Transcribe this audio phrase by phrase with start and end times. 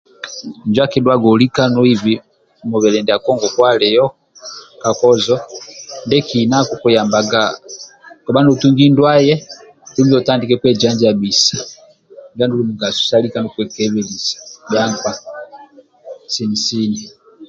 [0.67, 3.31] Ndia akidhuaga olika noibi nesi mubili ndiako
[3.71, 4.05] alio
[4.81, 5.35] ka kozo
[6.05, 6.57] ndiekina
[8.23, 9.33] kobha notungi ndwali
[9.97, 11.55] dumbi otadike kwe janjabisa